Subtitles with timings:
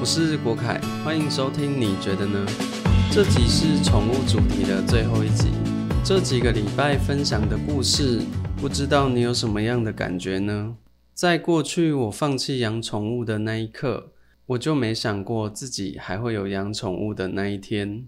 [0.00, 1.78] 我是国凯，欢迎收听。
[1.78, 2.46] 你觉得呢？
[3.12, 5.50] 这集是宠物主题的最后一集。
[6.02, 8.22] 这几个礼拜分享的故事，
[8.56, 10.74] 不知道你有什么样的感觉呢？
[11.12, 14.12] 在过去我放弃养宠物的那一刻，
[14.46, 18.06] 我就没想过自己还会有养宠物的那一天。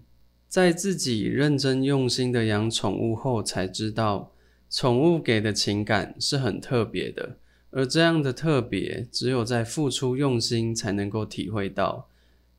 [0.49, 4.31] 在自己认真用心的养宠物后，才知道
[4.67, 7.37] 宠物给的情感是很特别的。
[7.75, 12.07] 而这样的特别，只有在付出用心才能够体会到。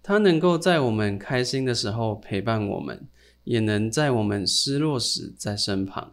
[0.02, 3.06] 它能够在我们开心的时候陪伴我们，
[3.45, 6.12] 也能在我们失落时在身旁。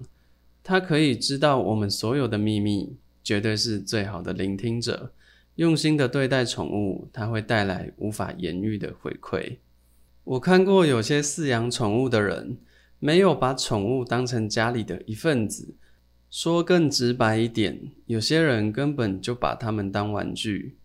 [0.63, 5.11] 它可以知道我们所有的秘密，绝对是最好的聆听者。
[5.55, 9.57] 用心的对待宠物，它会带来无法言喻的回馈。
[10.23, 12.57] 我看过有些饲养宠物的人，
[12.99, 15.73] 没有把宠物当成家里的一份子。
[16.31, 20.77] 说更直白一点，有些人根本就把它们当玩具，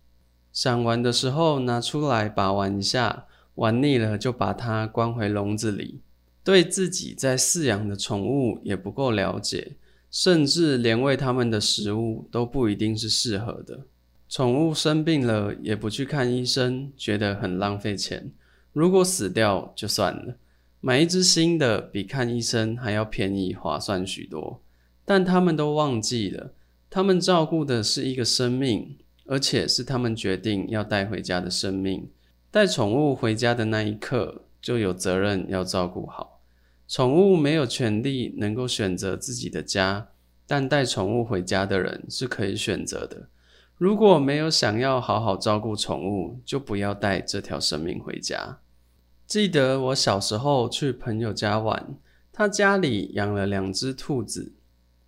[0.52, 6.00] 想玩的时候拿出来把玩一下，玩腻了就把它关回笼子里。
[6.42, 9.76] 对自己在饲养的宠物也不够了解，
[10.10, 13.86] 甚至连喂它们的食物都不一定是适合的。
[14.28, 18.32] 宠物生病了也不去看医生，觉得很浪费钱。
[18.72, 20.34] 如果死掉就算了，
[20.80, 24.60] 买一只新的比看医生还要便宜划算许多。
[25.06, 26.52] 但他们都忘记了，
[26.90, 32.10] 他们照顾的是一个生命，而且是他们决定要带回家的生命。
[32.50, 36.42] 带宠物回家的那一刻，就有责任要照顾好。
[36.88, 40.08] 宠物没有权利能够选择自己的家，
[40.46, 43.28] 但带宠物回家的人是可以选择的。
[43.76, 48.58] 如果没有想要好好照顾宠物，就不要带这条生命回家。
[49.26, 51.96] 记得我小时候去朋友家玩，
[52.32, 54.54] 他家里养了两只兔子。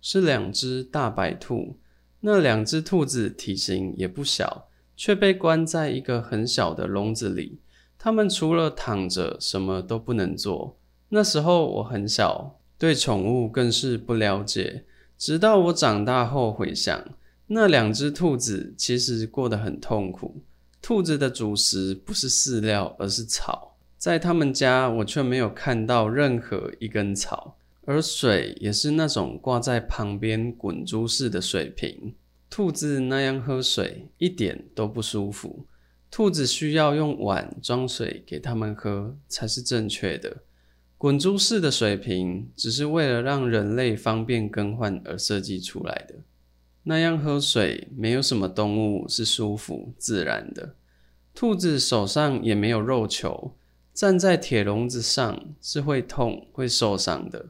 [0.01, 1.77] 是两只大白兔，
[2.21, 7.59] 那两只兔子体型也不小，却被关在一个很小的笼子里。
[7.97, 10.77] 它们除了躺着，什么都不能做。
[11.09, 14.85] 那时候我很小，对宠物更是不了解。
[15.17, 17.03] 直到我长大后回想，
[17.47, 20.41] 那两只兔子其实过得很痛苦。
[20.81, 23.75] 兔子的主食不是饲料，而是草。
[23.97, 27.57] 在他们家，我却没有看到任何一根草。
[27.89, 32.13] 而水也是那种挂在旁边滚珠式的水瓶，
[32.47, 35.65] 兔子那样喝水一点都不舒服。
[36.11, 40.43] 兔子需要用碗装水给它们喝才是正确的。
[40.99, 46.13] 滚珠式的水瓶只是为了让人类方便更换而设计出来的。
[46.83, 50.75] 那样喝水，没有什么动物是舒服自然的。
[51.33, 53.55] 兔子手上也没有肉球，
[53.95, 57.47] 站在铁笼子上是会痛会受伤的。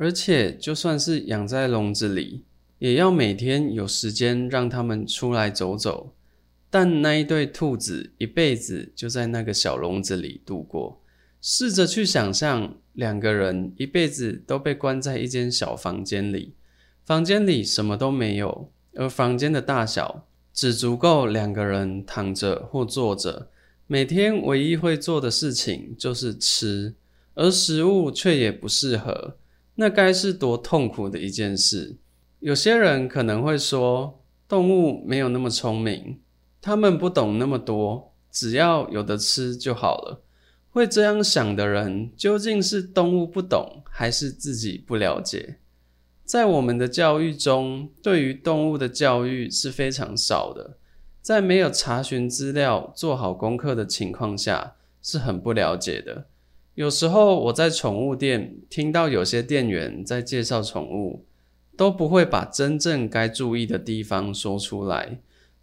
[0.00, 2.42] 而且，就算是养在笼子里，
[2.78, 6.14] 也要每天有时间让它们出来走走。
[6.70, 11.02] 但那一对兔子一辈子就在那个小笼子里度过。
[11.42, 16.54] 试着去想象，两个人一辈子都被关在一间小房间里，
[17.04, 23.50] 房间里什么都没有，而房间的大小只足够两个人躺着或坐着。
[23.86, 26.94] 每天唯一会做的事情就是吃，
[27.34, 29.36] 而食物却也不适合。
[29.80, 31.96] 那该是多痛苦的一件事。
[32.40, 36.20] 有些人可能会说，动物没有那么聪明，
[36.60, 40.22] 他们不懂那么多，只要有的吃就好了。
[40.68, 45.56] 会这样想的人，究竟是动物不懂，还是自己不了解？
[46.26, 50.76] 在我们的教育中，对于动物的教育是非常少的，
[51.22, 56.26] 在没有查询资料、做好功课的情况下，是很不了解的。
[56.74, 61.26] 有时候我在宠物店听到有些店员在介绍宠物，
[61.76, 65.18] 都不会把真正该注意的地方说出来，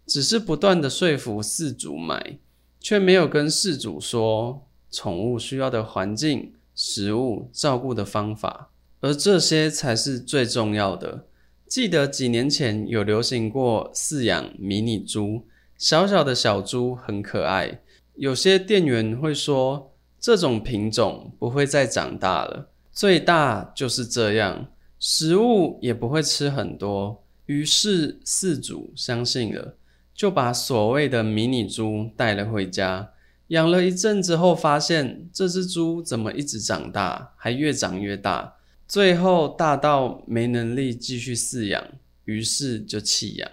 [0.06, 2.38] 只是不断的说服饲主买，
[2.78, 8.70] 却没有跟饲主说宠物需要的环境、食物、照顾的方法，
[9.00, 11.26] 而这些才是最重要的。
[11.66, 15.46] 记得几年前有流行过饲养迷你猪，
[15.78, 17.80] 小小的小猪很可爱，
[18.14, 19.87] 有些店员会说。
[20.20, 24.66] 这种品种不会再长大了，最大就是这样，
[24.98, 27.22] 食物也不会吃很多。
[27.46, 29.76] 于是饲主相信了，
[30.12, 33.10] 就把所谓的迷你猪带了回家，
[33.48, 38.56] 养了一阵子后，发现这只猪怎么一直长大，还越长越大，
[38.86, 41.82] 最后大到没能力继续饲养，
[42.24, 43.48] 于是就弃养。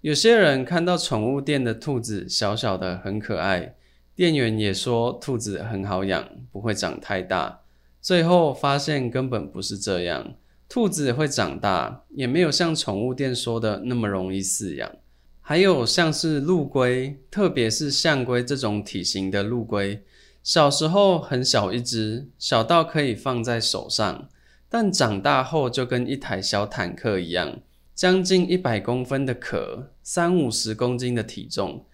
[0.00, 3.74] 有些人看到宠物店的兔子小小的，很可爱。
[4.20, 7.62] 店员也说兔子很好养，不会长太大。
[8.02, 10.34] 最后发现根本不是这样，
[10.68, 14.92] 兔子会长大，也没有像宠物店说的那么容易饲养。
[15.40, 20.04] 还有像是陆龟，特别是象龟这种体型的陆龟，
[20.42, 24.28] 小时候很小一只，小到可以放在手上，
[24.68, 27.60] 但长大后就跟一台小坦克一样，
[27.94, 31.86] 将近一百公分的壳，三五十公斤的体重，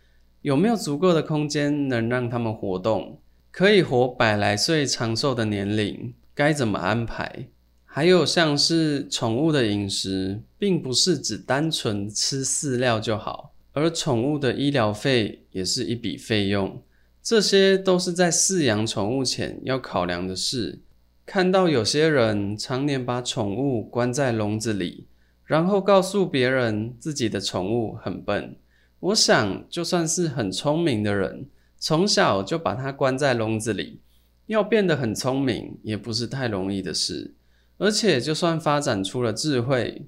[0.47, 3.19] 有没有足够的空间能让它们活动，
[3.51, 6.15] 可以活百来岁长寿的年龄？
[6.37, 7.49] 该怎么安排？
[7.85, 16.81] 还有像是宠物的饮食，并不是只单纯吃饲料就好，而宠物的医疗费也是一笔费用，
[17.21, 20.79] 这些都是在饲养宠物前要考量的事。
[21.25, 25.09] 看到有些人常年把宠物关在笼子里，
[25.45, 28.55] 然后告诉别人自己的宠物很笨，
[29.01, 31.47] 我想就算是很聪明的人，
[31.79, 34.01] 从小就把它关在笼子里，
[34.47, 37.35] 要变得很聪明也不是太容易的事。
[37.79, 40.07] 而且，就算发展出了智慧，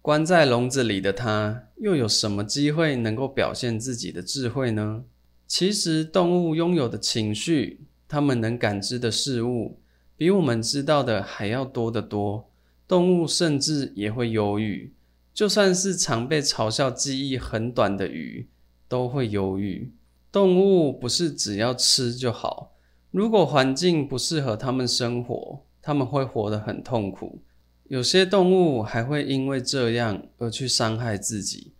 [0.00, 5.02] 关在笼子里的它，又有什么机会能够表现自己的智慧呢？
[5.48, 9.80] 其实，动物拥有的情绪，它们能感知的事物，
[10.16, 12.48] 比我们知道的还要多得多。
[12.86, 14.92] 动物甚至也会忧郁，
[15.32, 18.48] 就算是常被嘲笑记忆很短的鱼，
[18.88, 19.92] 都会忧郁。
[20.30, 22.74] 动物不是只要吃就好，
[23.10, 25.64] 如果环境不适合它们生活。
[25.82, 27.40] 他们会活得很痛苦，
[27.84, 31.72] 有些动物还会因为这样而去伤害自己，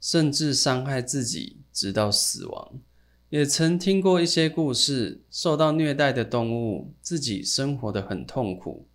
[0.00, 2.80] 甚至伤害自己直到死亡。
[3.30, 8.88] 也曾听过一些故事，受到虐待的动物自己生活得很痛苦，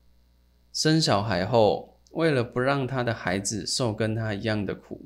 [0.73, 5.05] 生小孩后，为了不让他的孩子受跟他一样的苦，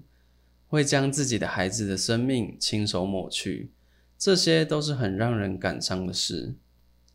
[0.67, 3.71] 会将自己的孩子的生命亲手抹去。
[4.17, 6.55] 这些都是很让人感伤的事。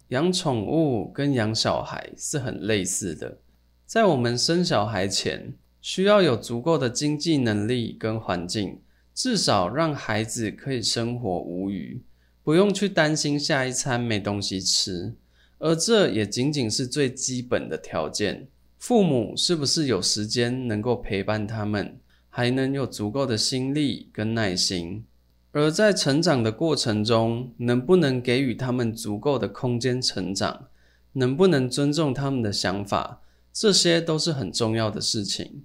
[0.09, 3.39] 养宠物跟养小孩是很类似的，
[3.87, 8.81] 在我们生小孩前，需要有足够的经济能力跟环境，
[9.15, 12.03] 至少让孩子可以生活无虞，
[12.43, 15.15] 不用去担心下一餐没东西吃。
[15.59, 18.49] 而这也仅仅是最基本的条件。
[18.79, 21.99] 父母是不是有时间能够陪伴他们，
[22.29, 25.05] 还能有足够的心力跟耐心？
[25.51, 30.69] 而在成长的过程中，能不能给予他们足够的空间成长，
[31.15, 33.21] 能不能尊重他们的想法，
[33.53, 35.65] 这些都是很重要的事情。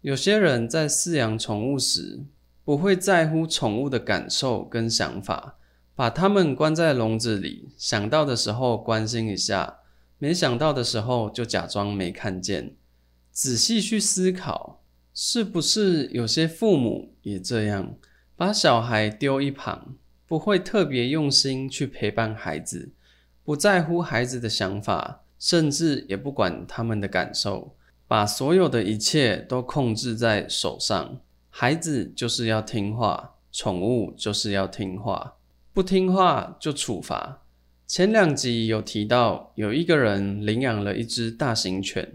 [0.00, 2.24] 有些人在饲养宠物时，
[2.64, 5.58] 不会在乎宠物的感受跟想法，
[5.94, 9.80] 把它们关在笼子里，想到的时候关心一下，
[10.24, 12.76] 没想到的时候就假装没看见。
[13.30, 14.80] 仔细去思考，
[15.12, 17.94] 是不是有些父母也这样？
[18.34, 22.94] 把小孩丢一旁，不会特别用心去陪伴孩子，
[23.44, 27.76] 不在乎孩子的想法，甚至也不管他们的感受，
[28.08, 31.20] 把所有的一切都控制在手上。
[31.50, 35.34] 孩子就是要听话，宠物就是要听话，
[35.74, 37.43] 不听话就处罚。
[37.86, 42.14] 前两集有提到，有一个人领养了一只大型犬，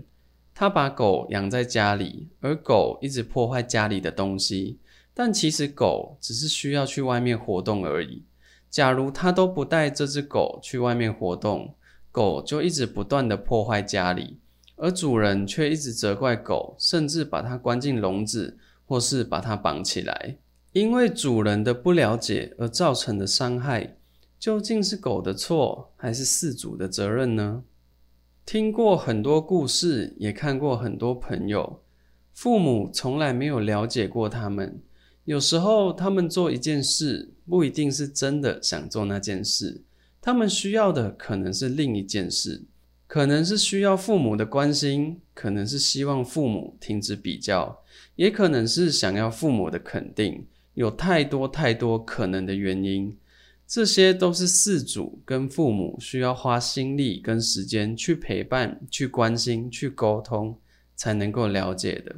[0.56, 4.80] 他把狗养在家里，而狗一直破坏家里的东西。
[5.13, 8.24] 但其实狗只是需要去外面活动而已。
[8.69, 11.75] 假如他都不带这只狗去外面活动，
[12.12, 14.38] 狗就一直不断的破坏家里，
[14.75, 20.38] 而主人却一直责怪狗，甚至把它关进笼子，或是把它绑起来。
[20.72, 23.98] 因为主人的不了解而造成的伤害，
[24.39, 27.63] 究竟是狗的错，还是饲主的责任呢？
[28.46, 31.81] 听过很多故事，也看过很多朋友，
[32.34, 34.81] 父母从来没有了解过他们。
[35.25, 39.84] 有时候，他们做一件事，不一定是真的想做那件事，
[40.22, 42.63] 他们需要的可能是另一件事，
[43.05, 47.84] 可能是需要父母的关心，可能是希望父母停止比较，
[48.15, 53.15] 也可能是想要父母的肯定，有太多太多可能的原因，
[53.69, 60.59] 这些都是饲主跟父母需要花心力跟时间去陪伴、去关心、去沟通，
[60.95, 62.15] 才能够了解的。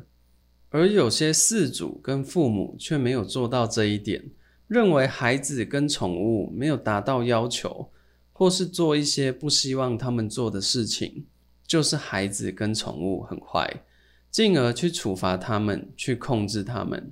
[0.70, 4.24] 而有些饲主跟父母却没有做到这一点，
[4.70, 7.92] 认为孩子跟宠物没有达到要求，
[8.32, 11.26] 或是做一些不希望他们做的事情，
[11.68, 13.84] 就是孩子跟宠物很坏，
[14.30, 17.12] 进而去处罚他们，去控制他们。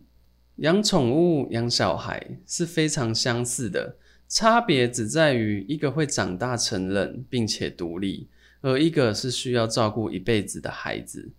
[0.55, 3.97] 养宠物、养小孩是非常相似的，
[4.29, 8.27] 差别只在于一个会长大成人并且独立，
[8.61, 11.31] 而一个是需要照顾一辈子的孩子。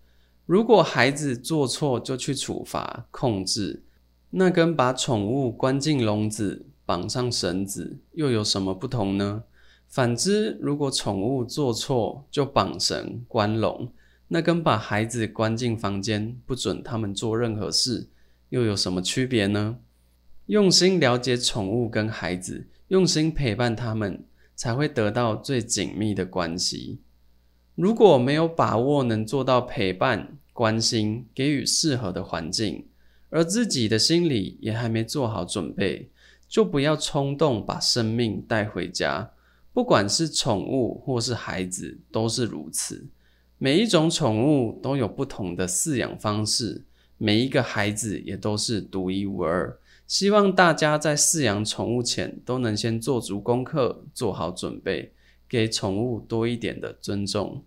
[0.44, 3.84] 如果孩子做错就去处罚控制，
[4.30, 9.44] 那跟把宠物关进笼子绑上绳子又有什么不同呢？
[9.86, 13.92] 反之，如果宠物做错就绑绳关笼，
[14.26, 18.08] 那跟把孩子关进房间不准他们做任何事
[18.48, 19.78] 又有什么区别呢？
[20.46, 24.24] 用心了解宠物跟孩子，用心陪伴他们，
[24.56, 26.98] 才会得到最紧密的关系。
[27.76, 32.84] 如果没有把握能做到陪伴、关心、给予适合的环境，
[33.28, 36.10] 而自己的心里也还没做好准备，
[36.48, 39.30] 就不要冲动把生命带回家。
[39.72, 43.06] 不管是宠物或是孩子，都是如此。
[43.56, 46.84] 每一种宠物都有不同的饲养方式，
[47.18, 49.78] 每一个孩子也都是独一无二。
[50.10, 55.12] 希望大家在饲养宠物前，都能先做足功课，做好准备，
[55.48, 57.62] 给宠物多一点的尊重。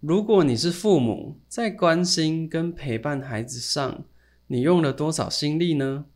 [0.00, 4.02] 如果你是父母，在关心跟陪伴孩子上，
[4.48, 6.06] 你用了多少心力呢？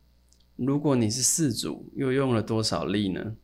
[0.56, 3.36] 如果你是饲主，又用了多少力呢？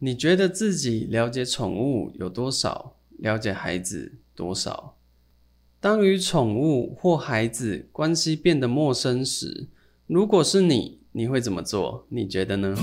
[0.00, 2.96] 你觉得自己了解宠物有多少？
[3.16, 4.98] 了解孩子多少？
[5.80, 9.68] 当与宠物或孩子关系变得陌生时，
[10.12, 12.04] 如果是你，你会怎么做？
[12.08, 12.76] 你觉得呢？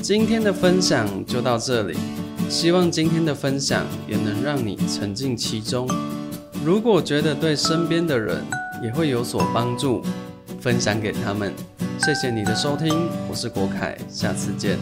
[0.00, 1.96] 今天的分享就到这里，
[2.48, 5.84] 希望今天的分享也能让你沉浸其中。
[6.64, 8.40] 如果觉得对身边的人
[8.84, 10.00] 也会有所帮助，
[10.60, 11.52] 分享给他们。
[11.98, 14.78] 谢谢你的收听，我是国凯，下次见。